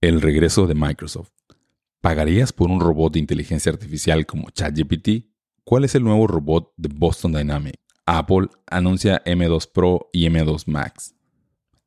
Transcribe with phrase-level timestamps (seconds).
[0.00, 1.32] El regreso de Microsoft.
[2.00, 5.26] ¿Pagarías por un robot de inteligencia artificial como ChatGPT?
[5.64, 7.80] ¿Cuál es el nuevo robot de Boston Dynamics?
[8.06, 11.16] Apple anuncia M2 Pro y M2 Max.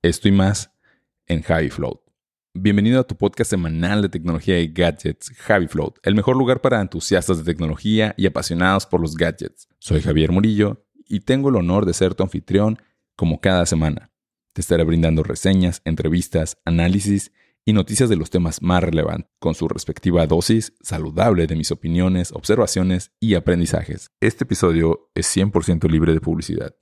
[0.01, 0.73] Esto y más
[1.25, 2.01] en Javi Float.
[2.53, 6.81] Bienvenido a tu podcast semanal de tecnología y gadgets, Javi Float, el mejor lugar para
[6.81, 9.69] entusiastas de tecnología y apasionados por los gadgets.
[9.79, 12.78] Soy Javier Murillo y tengo el honor de ser tu anfitrión
[13.15, 14.12] como cada semana.
[14.51, 17.31] Te estaré brindando reseñas, entrevistas, análisis
[17.63, 22.31] y noticias de los temas más relevantes, con su respectiva dosis saludable de mis opiniones,
[22.31, 24.09] observaciones y aprendizajes.
[24.20, 26.76] Este episodio es 100% libre de publicidad.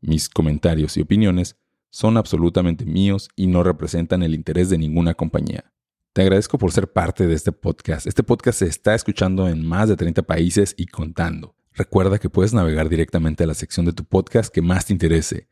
[0.00, 1.56] Mis comentarios y opiniones
[1.90, 5.72] son absolutamente míos y no representan el interés de ninguna compañía.
[6.12, 8.06] Te agradezco por ser parte de este podcast.
[8.06, 11.56] Este podcast se está escuchando en más de 30 países y contando.
[11.72, 15.48] Recuerda que puedes navegar directamente a la sección de tu podcast que más te interese,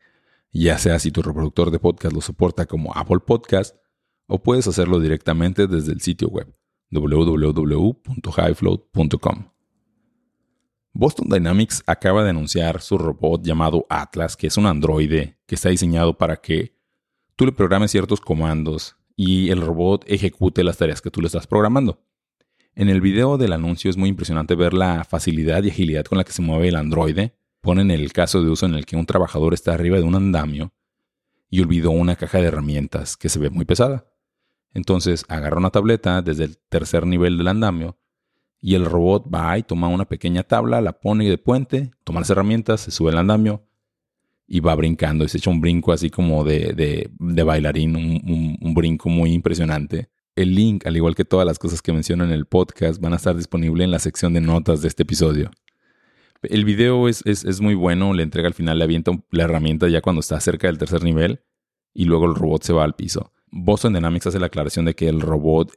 [0.51, 3.75] ya sea si tu reproductor de podcast lo soporta como Apple Podcast
[4.29, 6.47] o puedes hacerlo directamente desde el sitio web
[6.91, 9.49] www.highfloat.com.
[10.93, 15.69] Boston Dynamics acaba de anunciar su robot llamado Atlas, que es un androide que está
[15.69, 16.73] diseñado para que
[17.35, 21.45] tú le programes ciertos comandos y el robot ejecute las tareas que tú le estás
[21.47, 22.01] programando.
[22.75, 26.23] En el video del anuncio es muy impresionante ver la facilidad y agilidad con la
[26.23, 27.35] que se mueve el androide.
[27.61, 30.71] Ponen el caso de uso en el que un trabajador está arriba de un andamio
[31.49, 34.05] y olvidó una caja de herramientas que se ve muy pesada.
[34.73, 37.97] Entonces agarra una tableta desde el tercer nivel del andamio
[38.61, 42.29] y el robot va y toma una pequeña tabla, la pone de puente, toma las
[42.29, 43.65] herramientas, se sube al andamio
[44.47, 45.23] y va brincando.
[45.23, 46.73] Y se echa un brinco así como de,
[47.19, 50.09] de, bailarín, un, brinco muy impresionante.
[50.35, 53.17] El link, al igual que todas las cosas que menciono en el podcast, van a
[53.17, 55.51] estar disponibles en la sección de notas de este episodio.
[56.41, 59.89] El video es, es, es muy bueno, le entrega al final, le avienta la herramienta
[59.89, 61.41] ya cuando está cerca del tercer nivel
[61.93, 63.33] y luego el robot se va al piso.
[63.51, 65.73] Boston Dynamics hace la aclaración de que el robot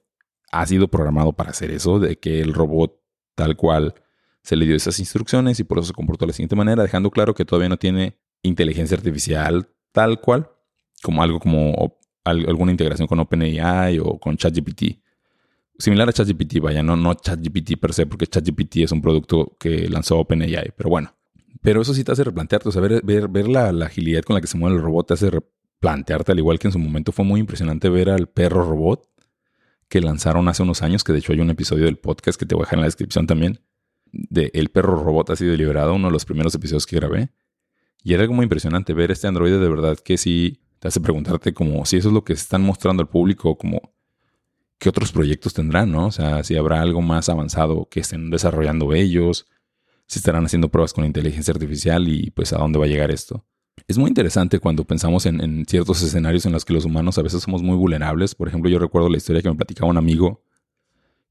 [0.50, 3.00] ha sido programado para hacer eso, de que el robot
[3.34, 3.94] tal cual
[4.42, 7.10] se le dio esas instrucciones y por eso se comportó de la siguiente manera, dejando
[7.10, 10.50] claro que todavía no tiene inteligencia artificial tal cual,
[11.02, 15.00] como algo como alguna integración con OpenAI o con ChatGPT.
[15.78, 19.88] Similar a ChatGPT, vaya, no, no ChatGPT per se, porque ChatGPT es un producto que
[19.88, 21.14] lanzó OpenAI, pero bueno.
[21.60, 24.40] Pero eso sí te hace replantearte, o sea, ver, ver, la, la, agilidad con la
[24.40, 25.30] que se mueve el robot te hace
[25.82, 29.10] plantearte, al igual que en su momento fue muy impresionante ver al perro robot
[29.88, 32.54] que lanzaron hace unos años, que de hecho hay un episodio del podcast que te
[32.54, 33.58] voy a dejar en la descripción también,
[34.12, 37.30] de El perro robot ha sido liberado, uno de los primeros episodios que grabé.
[38.04, 41.52] Y era algo muy impresionante ver este androide de verdad que sí te hace preguntarte
[41.52, 43.92] como si eso es lo que están mostrando al público, como
[44.78, 46.06] qué otros proyectos tendrán, ¿no?
[46.06, 49.48] O sea, si habrá algo más avanzado que estén desarrollando ellos,
[50.06, 53.44] si estarán haciendo pruebas con inteligencia artificial y pues a dónde va a llegar esto.
[53.86, 57.42] Es muy interesante cuando pensamos en, ciertos escenarios en los que los humanos a veces
[57.42, 58.34] somos muy vulnerables.
[58.34, 60.44] Por ejemplo, yo recuerdo la historia que me platicaba un amigo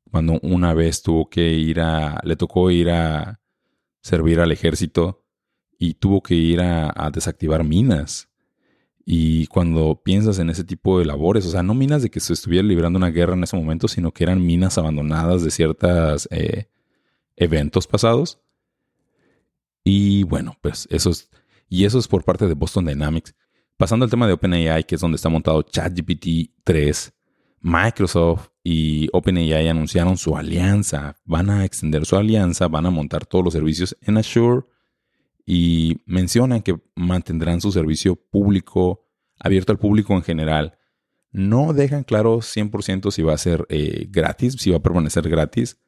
[0.10, 3.40] cuando una vez tuvo que ir a, le tocó ir a
[4.02, 5.26] servir al ejército
[5.78, 8.30] y tuvo que ir a, desactivar minas.
[9.06, 12.34] Y cuando piensas en ese tipo de labores, o sea, no minas de que se
[12.34, 16.68] estuviera librando una guerra en ese momento, sino que eran minas abandonadas de ciertos eh,
[17.36, 18.40] eventos pasados.
[19.84, 21.30] Y bueno, pues eso es
[21.72, 23.34] y eso es por parte de Boston Dynamics.
[23.78, 27.14] Pasando al tema de OpenAI, que es donde está montado ChatGPT 3,
[27.62, 31.16] Microsoft y OpenAI anunciaron su alianza.
[31.24, 34.66] Van a extender su alianza, van a montar todos los servicios en Azure
[35.46, 39.08] y mencionan que mantendrán su servicio público,
[39.40, 40.78] abierto al público en general.
[41.32, 45.80] No dejan claro 100% si va a ser eh, gratis, si va a permanecer gratis.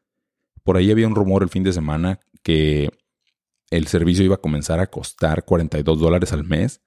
[0.63, 2.89] Por ahí había un rumor el fin de semana que
[3.78, 6.81] el servicio iba a comenzar a costar 42 dólares al mes.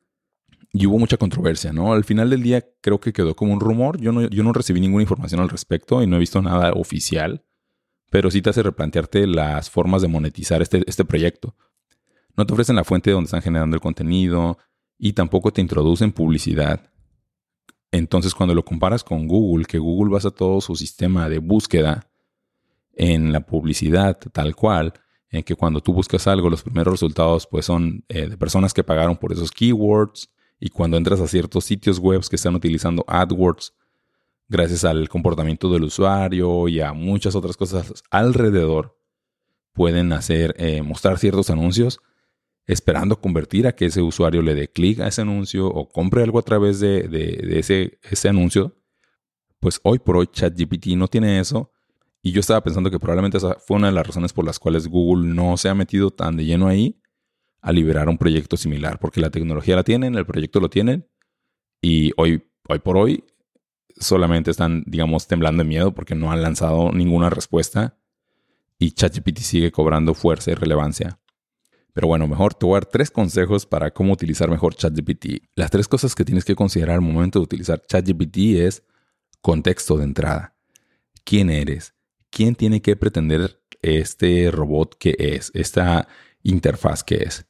[0.72, 1.92] Y hubo mucha controversia, ¿no?
[1.92, 3.98] Al final del día creo que quedó como un rumor.
[3.98, 7.44] Yo no, yo no recibí ninguna información al respecto y no he visto nada oficial.
[8.10, 11.56] Pero sí te hace replantearte las formas de monetizar este, este proyecto.
[12.36, 14.58] No te ofrecen la fuente donde están generando el contenido
[14.98, 16.92] y tampoco te introducen publicidad.
[17.90, 22.06] Entonces cuando lo comparas con Google, que Google basa todo su sistema de búsqueda
[22.92, 24.92] en la publicidad tal cual,
[25.30, 28.84] en que cuando tú buscas algo, los primeros resultados pues son eh, de personas que
[28.84, 33.74] pagaron por esos keywords y cuando entras a ciertos sitios web que están utilizando AdWords,
[34.48, 38.96] gracias al comportamiento del usuario y a muchas otras cosas alrededor,
[39.72, 42.00] pueden hacer, eh, mostrar ciertos anuncios
[42.66, 46.38] esperando convertir a que ese usuario le dé clic a ese anuncio o compre algo
[46.38, 47.08] a través de,
[47.58, 48.76] ese, ese anuncio.
[49.60, 51.70] Pues hoy por hoy ChatGPT no tiene eso
[52.26, 54.88] y yo estaba pensando que probablemente esa fue una de las razones por las cuales
[54.88, 57.00] Google no se ha metido tan de lleno ahí
[57.60, 61.06] a liberar un proyecto similar, porque la tecnología la tienen, el proyecto lo tienen,
[61.80, 63.22] y hoy, hoy por hoy
[63.96, 67.96] solamente están, digamos, temblando de miedo porque no han lanzado ninguna respuesta
[68.76, 71.20] y ChatGPT sigue cobrando fuerza y relevancia.
[71.92, 75.44] Pero bueno, mejor te voy a dar tres consejos para cómo utilizar mejor ChatGPT.
[75.54, 78.82] Las tres cosas que tienes que considerar al momento de utilizar ChatGPT es
[79.40, 80.56] contexto de entrada.
[81.22, 81.95] ¿Quién eres?
[82.36, 85.50] ¿Quién tiene que pretender este robot que es?
[85.54, 86.06] Esta
[86.42, 87.46] interfaz que es.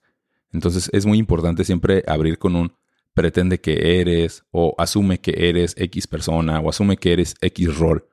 [0.52, 2.72] Entonces es muy importante siempre abrir con un
[3.12, 8.06] pretende que eres o asume que eres X persona o asume que eres X rol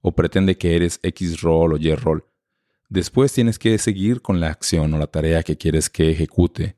[0.00, 2.24] o pretende que eres X rol o Y rol.
[2.88, 6.76] Después tienes que seguir con la acción o la tarea que quieres que ejecute.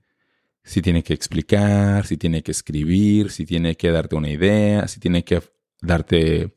[0.65, 4.99] Si tiene que explicar, si tiene que escribir, si tiene que darte una idea, si
[4.99, 5.41] tiene que
[5.81, 6.57] darte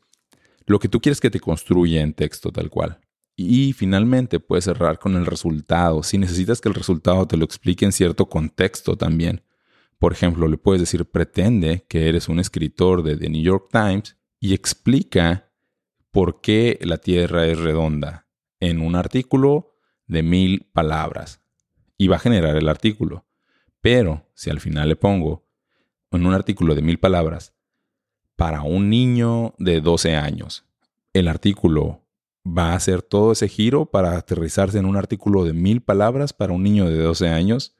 [0.69, 2.99] lo que tú quieres que te construya en texto tal cual.
[3.35, 6.03] Y finalmente puedes cerrar con el resultado.
[6.03, 9.41] Si necesitas que el resultado te lo explique en cierto contexto también.
[9.97, 14.15] Por ejemplo, le puedes decir, pretende que eres un escritor de The New York Times
[14.39, 15.49] y explica
[16.11, 18.27] por qué la Tierra es redonda
[18.59, 19.73] en un artículo
[20.05, 21.41] de mil palabras
[21.97, 23.25] y va a generar el artículo.
[23.81, 25.47] Pero si al final le pongo
[26.11, 27.55] en un artículo de mil palabras
[28.39, 30.63] para un niño de 12 años,
[31.11, 32.05] el artículo
[32.47, 36.53] va a hacer todo ese giro para aterrizarse en un artículo de mil palabras para
[36.53, 37.75] un niño de 12 años.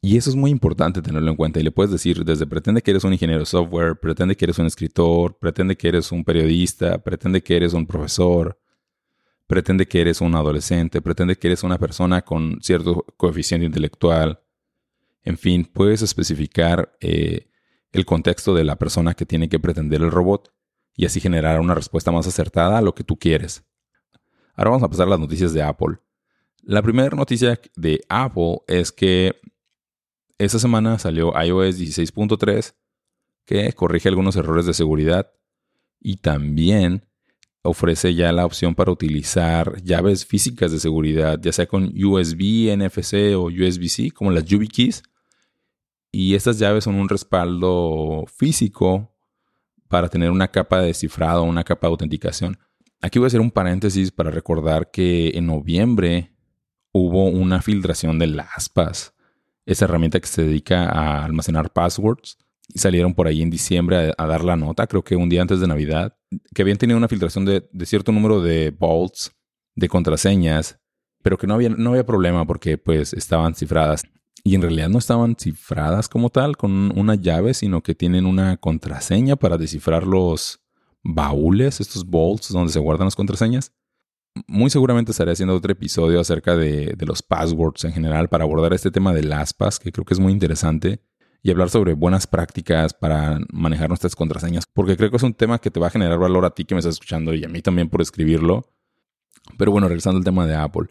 [0.00, 1.58] Y eso es muy importante tenerlo en cuenta.
[1.58, 4.60] Y le puedes decir, desde pretende que eres un ingeniero de software, pretende que eres
[4.60, 8.60] un escritor, pretende que eres un periodista, pretende que eres un profesor,
[9.48, 14.38] pretende que eres un adolescente, pretende que eres una persona con cierto coeficiente intelectual.
[15.24, 17.47] En fin, puedes especificar eh,
[17.92, 20.52] el contexto de la persona que tiene que pretender el robot
[20.94, 23.64] y así generar una respuesta más acertada a lo que tú quieres.
[24.54, 25.98] Ahora vamos a pasar a las noticias de Apple.
[26.62, 29.40] La primera noticia de Apple es que
[30.36, 32.74] esta semana salió iOS 16.3
[33.44, 35.32] que corrige algunos errores de seguridad
[36.00, 37.08] y también
[37.62, 43.34] ofrece ya la opción para utilizar llaves físicas de seguridad, ya sea con USB, NFC
[43.36, 45.02] o USB-C, como las YubiKeys.
[46.20, 49.14] Y estas llaves son un respaldo físico
[49.86, 52.58] para tener una capa de descifrado, una capa de autenticación.
[53.00, 56.34] Aquí voy a hacer un paréntesis para recordar que en noviembre
[56.90, 59.14] hubo una filtración de LastPass,
[59.64, 62.36] esa herramienta que se dedica a almacenar passwords
[62.66, 65.60] y salieron por ahí en diciembre a, dar la nota, creo que un día antes
[65.60, 66.16] de Navidad,
[66.52, 69.30] que habían tenido una filtración de, cierto número de vaults,
[69.76, 70.80] de contraseñas,
[71.22, 74.02] pero que no había, no había problema porque pues estaban cifradas.
[74.44, 78.56] Y en realidad no estaban cifradas como tal con una llave, sino que tienen una
[78.56, 80.60] contraseña para descifrar los
[81.02, 83.72] baúles, estos vaults donde se guardan las contraseñas.
[84.46, 88.90] Muy seguramente estaré haciendo otro episodio acerca de, los passwords en general para abordar este
[88.90, 91.00] tema de LastPass, que creo que es muy interesante
[91.42, 95.60] y hablar sobre buenas prácticas para manejar nuestras contraseñas, porque creo que es un tema
[95.60, 97.62] que te va a generar valor a ti que me estás escuchando y a mí
[97.62, 98.68] también por escribirlo.
[99.56, 100.88] Pero bueno, regresando al tema de Apple,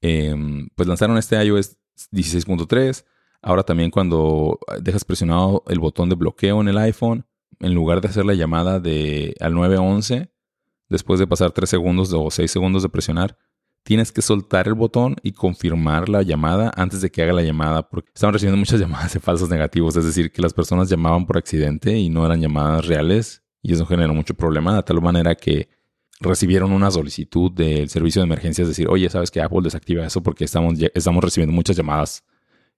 [0.00, 1.76] em, pues lanzaron este iOS
[2.12, 3.04] 16.3.
[3.42, 7.26] Ahora también cuando dejas presionado el botón de bloqueo en el iPhone,
[7.60, 10.30] en lugar de hacer la llamada de, al 911,
[10.88, 13.36] después de pasar 3 segundos o 6 segundos de presionar,
[13.82, 17.88] tienes que soltar el botón y confirmar la llamada antes de que haga la llamada,
[17.88, 21.38] porque estaban recibiendo muchas llamadas de falsos negativos, es decir, que las personas llamaban por
[21.38, 25.68] accidente y no eran llamadas reales, y eso generó mucho problema, de tal manera que
[26.20, 30.44] recibieron una solicitud del servicio de emergencias, decir, oye, sabes que Apple desactiva eso porque
[30.44, 32.24] estamos, estamos recibiendo muchas llamadas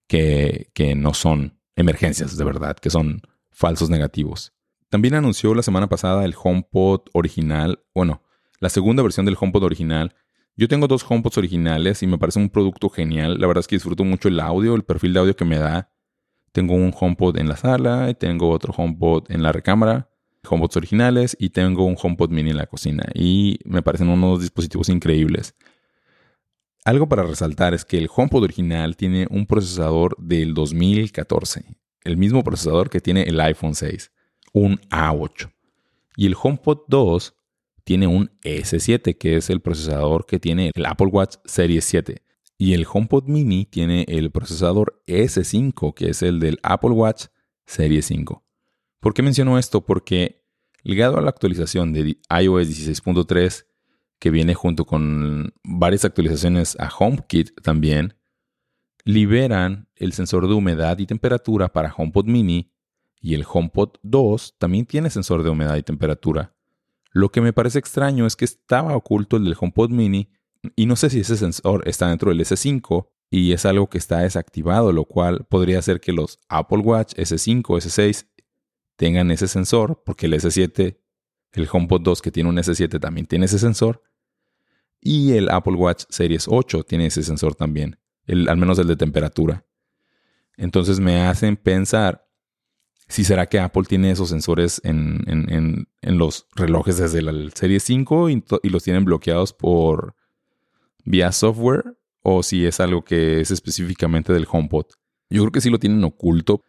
[0.07, 4.53] que, que no son emergencias de verdad, que son falsos negativos.
[4.89, 8.23] También anunció la semana pasada el HomePod original, bueno,
[8.59, 10.15] la segunda versión del HomePod original,
[10.61, 13.41] yo tengo dos HomePods originales y me parece un producto genial.
[13.41, 15.91] La verdad es que disfruto mucho el audio, el perfil de audio que me da.
[16.53, 20.10] Tengo un HomePod en la sala, y tengo otro HomePod en la recámara,
[20.49, 23.05] HomePods originales y tengo un HomePod mini en la cocina.
[23.15, 25.55] Y me parecen unos dispositivos increíbles.
[26.85, 31.65] Algo para resaltar es que el HomePod original tiene un procesador del 2014,
[32.05, 34.11] el mismo procesador que tiene el iPhone 6,
[34.53, 35.53] un A8.
[36.17, 37.35] Y el HomePod 2
[37.85, 42.23] tiene un S7, que es el procesador que tiene el Apple Watch Series 7.
[42.57, 47.27] Y el HomePod Mini tiene el procesador S5, que es el del Apple Watch
[47.67, 48.43] Series 5.
[49.01, 49.81] ¿Por qué menciono esto?
[49.81, 50.45] Porque
[50.83, 53.67] ligado a la actualización de iOS 16.3,
[54.19, 58.15] que viene junto con varias actualizaciones a HomeKit también,
[59.05, 62.73] liberan el sensor de humedad y temperatura para HomePod Mini
[63.21, 66.55] y el HomePod 2 también tiene sensor de humedad y temperatura.
[67.11, 70.31] Lo que me parece extraño es que estaba oculto el del HomePod mini
[70.77, 74.19] y no sé si ese sensor está dentro del S5 y es algo que está
[74.19, 78.27] desactivado, lo cual podría hacer que los Apple Watch S5, S6
[79.01, 80.99] tengan ese sensor porque el S7
[81.53, 84.03] El HomePod 2 que tiene un S7 también tiene ese sensor.
[85.01, 89.65] Y el Apple Watch Series 8 tiene ese sensor también, al menos el de temperatura.
[90.59, 92.29] Entonces me hacen pensar
[93.09, 98.45] si será que Apple tiene esos sensores en, los relojes desde la serie 5 y,
[98.65, 100.15] los tienen bloqueados por
[101.05, 104.85] vía software o si es algo que es específicamente del HomePod.
[105.31, 106.63] Yo creo que sí lo tienen oculto.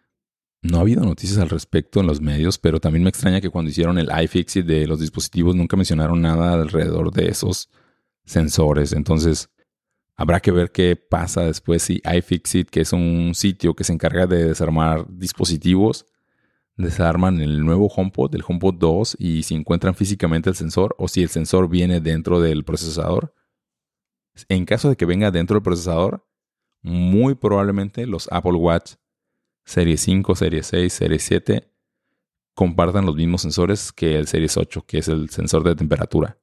[0.64, 3.72] No ha habido noticias al respecto en los medios, pero también me extraña que cuando
[3.72, 7.70] hicieron el iFixit de los dispositivos nunca mencionaron nada alrededor de esos
[8.26, 8.94] sensores.
[8.94, 9.50] Entonces,
[10.16, 14.28] habrá que ver qué pasa después si iFixit, que es un sitio que se encarga
[14.28, 16.06] de desarmar dispositivos,
[16.78, 21.24] desarman el nuevo HomePod, el HomePod 2, y si encuentran físicamente el sensor o si
[21.24, 23.34] el sensor viene dentro del procesador.
[24.48, 26.28] En caso de que venga dentro del procesador,
[26.84, 28.94] muy probablemente los Apple Watch
[29.66, 31.72] Serie 5, Serie 6, Serie 7
[32.54, 36.38] compartan los mismos sensores que el Series 8, que es el sensor de temperatura.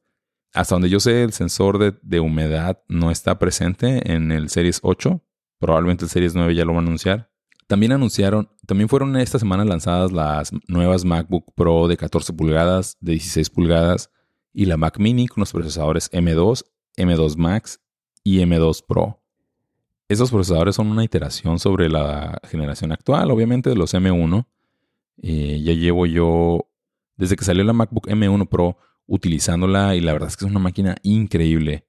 [0.53, 5.23] Hasta donde yo sé, el sensor de, humedad no está presente en el Series 8.
[5.59, 7.31] Probablemente el Series 9 ya lo van a anunciar.
[7.67, 13.13] También anunciaron, también fueron esta semana lanzadas las nuevas MacBook Pro de 14 pulgadas, de
[13.13, 14.11] 16 pulgadas
[14.55, 16.65] y la Mac Mini con los procesadores M2,
[16.97, 17.81] M2 Max
[18.25, 19.18] y M2 Pro.
[20.09, 24.47] Estos procesadores son una iteración sobre la generación actual, obviamente de los M1.
[25.21, 26.71] Eh, ya llevo yo,
[27.17, 30.61] desde que salió la MacBook M1 Pro, utilizándola y la verdad es que es una
[30.61, 31.87] máquina increíble.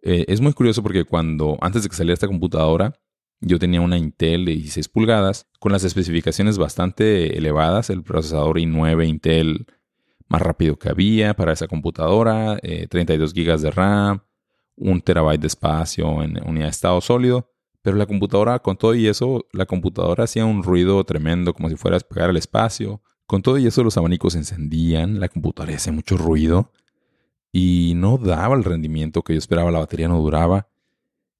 [0.00, 2.94] Eh, es muy curioso porque cuando, antes de que saliera esta computadora,
[3.40, 9.06] yo tenía una Intel de 16 pulgadas con las especificaciones bastante elevadas, el procesador i9
[9.06, 9.66] Intel
[10.26, 14.22] más rápido que había para esa computadora, 32 eh, GB de RAM,
[14.76, 17.48] 1 terabyte de espacio en unidad de estado sólido.
[17.82, 21.76] Pero la computadora, con todo y eso, la computadora hacía un ruido tremendo como si
[21.76, 23.02] fuera a despegar el espacio.
[23.26, 26.70] Con todo y eso los abanicos se encendían, la computadora hacía mucho ruido
[27.50, 30.68] y no daba el rendimiento que yo esperaba, la batería no duraba.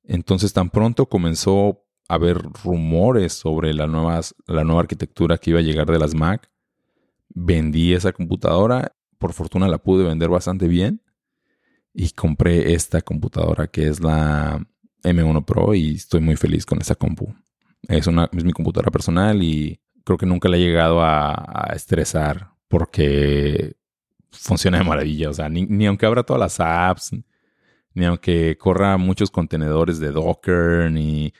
[0.05, 5.63] Entonces tan pronto comenzó a haber rumores sobre la, la nueva arquitectura que iba a
[5.63, 6.51] llegar de las Mac,
[7.29, 11.01] vendí esa computadora, por fortuna la pude vender bastante bien
[11.95, 14.65] y compré esta computadora que es la
[15.03, 17.35] M1 Pro y estoy muy feliz con esa compu.
[17.89, 22.53] Es, una, es mi computadora personal y creo que nunca le he llegado a, estresar
[22.69, 23.77] porque
[24.31, 25.31] funciona de maravilla.
[25.31, 27.13] O sea, ni, aunque abra todas las apps,
[27.95, 31.33] ni aunque corra muchos contenedores de Docker, ni...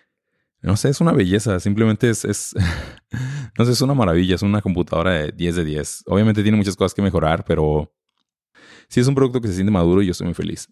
[0.61, 1.59] No sé, es una belleza.
[1.59, 2.55] Simplemente es, es
[3.59, 4.37] no sé, es una maravilla.
[4.37, 6.05] Es una computadora de 10 de 10.
[6.07, 7.92] Obviamente tiene muchas cosas que mejorar, pero
[8.93, 10.69] si es un producto que se siente maduro yo estoy muy feliz.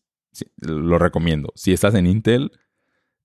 [0.58, 1.54] lo recomiendo.
[1.56, 2.52] Si estás en Intel,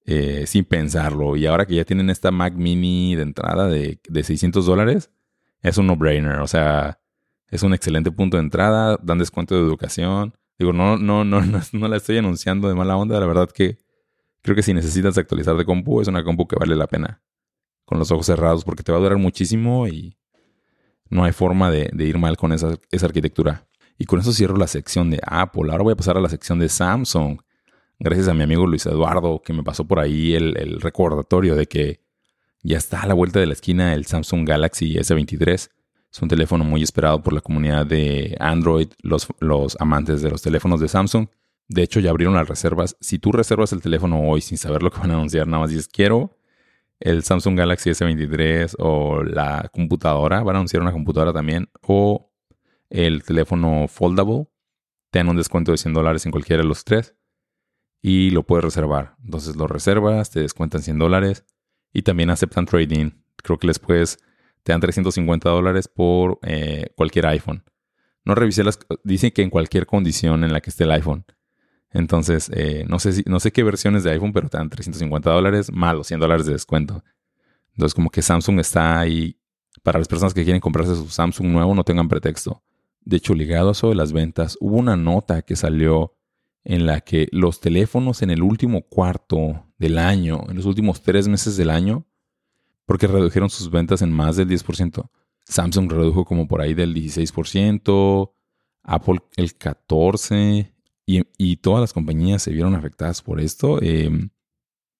[0.05, 1.35] eh, sin pensarlo.
[1.35, 5.11] Y ahora que ya tienen esta Mac mini de entrada de, de 600 dólares,
[5.61, 6.39] es un no-brainer.
[6.39, 7.01] O sea,
[7.49, 10.33] es un excelente punto de entrada, dan descuento de educación.
[10.57, 11.41] Digo, no, no, no,
[11.73, 13.19] no, la estoy anunciando de mala onda.
[13.19, 13.77] La verdad que
[14.43, 17.21] creo que si necesitas actualizar de compu, es una compu que vale la pena.
[17.83, 20.17] Con los ojos cerrados, porque te va a durar muchísimo y
[21.09, 23.67] no hay forma de, ir mal con esa arquitectura.
[23.97, 25.71] Y con eso cierro la sección de Apple.
[25.71, 27.39] Ahora voy a pasar a la sección de Samsung
[27.99, 32.01] gracias a mi amigo Luis Eduardo, que me pasó por ahí el, recordatorio de que
[32.61, 35.69] ya está a la vuelta de la esquina el Samsung Galaxy S23.
[36.11, 40.41] Es un teléfono muy esperado por la comunidad de Android, los, los amantes de los
[40.41, 41.27] teléfonos de Samsung.
[41.67, 42.95] De hecho, ya abrieron las reservas.
[42.99, 45.69] Si tú reservas el teléfono hoy sin saber lo que van a anunciar, nada más
[45.69, 46.37] dices quiero
[46.99, 52.31] el Samsung Galaxy S23 o la computadora, van a anunciar una computadora también, o
[52.95, 54.47] el teléfono foldable,
[55.11, 57.15] te dan un descuento de 100 dólares en cualquiera de los tres
[58.01, 59.15] y lo puedes reservar.
[59.23, 61.45] Entonces lo reservas, te descuentan 100 dólares
[61.91, 63.11] y también aceptan trading.
[63.37, 64.19] Creo que les puedes,
[64.63, 67.63] te dan 350 dólares por eh, cualquier iPhone.
[68.23, 71.25] No revisé las, dicen que en cualquier condición en la que esté el iPhone.
[71.91, 75.31] Entonces, eh, no, sé si, no sé qué versiones de iPhone, pero te dan 350
[75.31, 77.03] dólares más los 100 dólares de descuento.
[77.71, 79.39] Entonces, como que Samsung está ahí
[79.81, 82.61] para las personas que quieren comprarse su Samsung nuevo, no tengan pretexto.
[83.05, 86.15] De hecho, ligado a eso de las ventas, hubo una nota que salió
[86.63, 91.27] en la que los teléfonos en el último cuarto del año, en los últimos tres
[91.27, 92.05] meses del año,
[92.85, 95.09] porque redujeron sus ventas en más del 10%.
[95.45, 98.31] Samsung redujo como por ahí del 16%,
[98.83, 100.71] Apple el 14%,
[101.07, 103.79] y, todas las compañías se vieron afectadas por esto.
[103.81, 104.29] Em,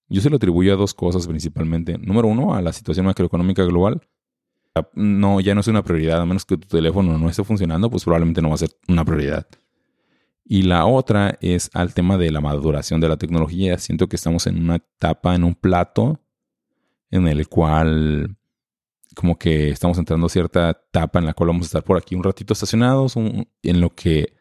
[0.08, 1.98] yo se lo atribuyo a dos cosas principalmente.
[1.98, 4.08] Número uno, a la situación macroeconómica global.
[4.94, 8.04] No, ya no es una prioridad, a menos que tu teléfono no esté funcionando, pues
[8.04, 9.48] probablemente no va a ser una prioridad.
[10.44, 13.78] Y la otra es al tema de la maduración de la tecnología.
[13.78, 16.20] Siento que estamos en una etapa, en un plato,
[17.10, 18.36] en el cual
[19.16, 22.16] como que estamos entrando a cierta etapa en la cual vamos a estar por aquí
[22.16, 24.36] un ratito estacionados, en lo que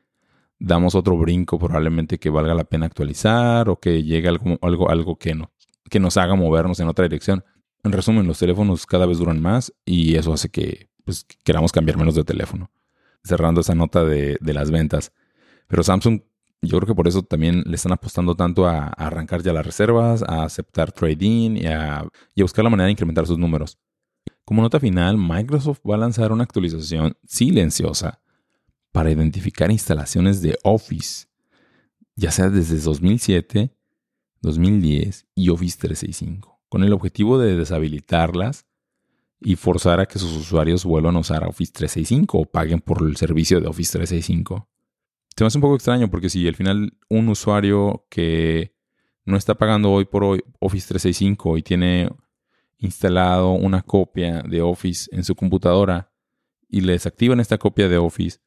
[0.58, 5.16] damos otro brinco probablemente que valga la pena actualizar o que llegue algo, algo, algo
[5.16, 5.52] que, no,
[5.88, 7.44] que nos haga movernos en otra dirección.
[7.84, 11.98] En resumen, los teléfonos cada vez duran más y eso hace que pues, queramos cambiar
[11.98, 12.70] menos de teléfono.
[13.22, 15.12] Cerrando esa nota de, las ventas.
[15.68, 16.22] Pero Samsung,
[16.62, 20.22] yo creo que por eso también le están apostando tanto a, arrancar ya las reservas,
[20.22, 23.78] a aceptar trading y a, y a buscar la manera de incrementar sus números.
[24.44, 28.20] Como nota final, Microsoft va a lanzar una actualización silenciosa
[28.92, 31.26] para identificar instalaciones de Office,
[32.14, 33.74] ya sea desde 2007,
[34.40, 38.66] 2010 y Office 365, con el objetivo de deshabilitarlas
[39.40, 43.14] y forzar a que sus usuarios vuelvan a usar Office 365 o paguen por el
[43.14, 44.68] servicio de Office 365.
[45.36, 48.74] Se me hace un poco extraño porque si al final un usuario que
[49.24, 52.10] no está pagando hoy por hoy Office 365 y tiene
[52.78, 56.10] instalado una copia de Office en su computadora
[56.68, 58.40] y le desactivan esta copia de Office,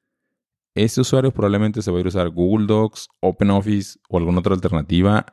[0.75, 4.53] ese usuario probablemente se va a ir a usar Google Docs, OpenOffice o alguna otra
[4.53, 5.25] alternativa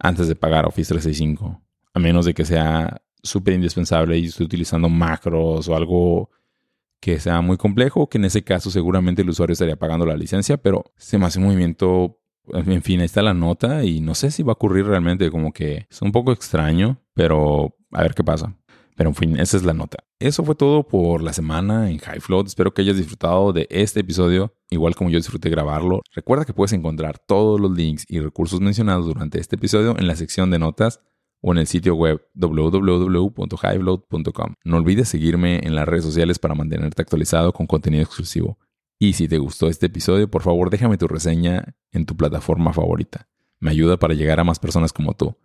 [0.00, 1.62] antes de pagar Office 365.
[1.96, 6.28] A menos de que sea súper indispensable y esté utilizando macros o algo
[7.00, 10.58] que sea muy complejo, que en ese caso seguramente el usuario estaría pagando la licencia,
[10.58, 12.18] pero se me hace un movimiento,
[12.52, 15.54] en fin, ahí está la nota y no sé si va a ocurrir realmente, como
[15.54, 18.54] que es un poco extraño, pero a ver qué pasa.
[18.94, 20.04] Pero en fin, esa es la nota.
[20.18, 22.48] Eso fue todo por la semana en High Float.
[22.48, 26.02] Espero que hayas disfrutado de este episodio, igual como yo disfruté grabarlo.
[26.14, 30.14] Recuerda que puedes encontrar todos los links y recursos mencionados durante este episodio en la
[30.14, 31.00] sección de notas
[31.40, 34.54] o en el sitio web www.highfloat.com.
[34.64, 38.58] No olvides seguirme en las redes sociales para mantenerte actualizado con contenido exclusivo.
[38.98, 43.28] Y si te gustó este episodio, por favor déjame tu reseña en tu plataforma favorita.
[43.60, 45.36] Me ayuda para llegar a más personas como tú.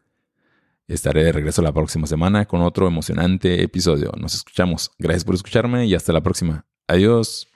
[0.87, 4.11] Estaré de regreso la próxima semana con otro emocionante episodio.
[4.19, 4.91] Nos escuchamos.
[4.99, 6.65] Gracias por escucharme y hasta la próxima.
[6.87, 7.50] Adiós.